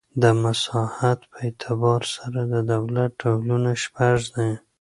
[0.21, 4.51] د مساحت په اعتبار سره د دولت ډولونه شپږ دي.